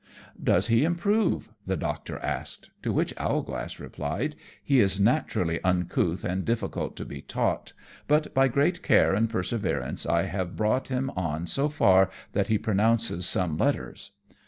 "Does 0.43 0.65
he 0.65 0.83
improve?" 0.83 1.51
the 1.67 1.77
Doctor 1.77 2.17
asked; 2.17 2.71
to 2.81 2.91
which 2.91 3.13
Owlglass 3.17 3.79
replied, 3.79 4.35
"He 4.63 4.79
is 4.79 4.99
naturally 4.99 5.63
uncouth 5.63 6.23
and 6.23 6.43
difficult 6.43 6.95
to 6.95 7.05
be 7.05 7.21
taught, 7.21 7.73
but 8.07 8.33
by 8.33 8.47
great 8.47 8.81
care 8.81 9.13
and 9.13 9.29
perseverance 9.29 10.07
I 10.07 10.23
have 10.23 10.57
brought 10.57 10.87
him 10.87 11.11
on 11.11 11.45
so 11.45 11.69
far 11.69 12.09
that 12.33 12.47
he 12.47 12.57
pronounces 12.57 13.27
some 13.27 13.57
letters." 13.59 14.09